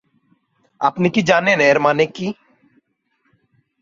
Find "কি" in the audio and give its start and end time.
1.09-1.21, 2.15-2.27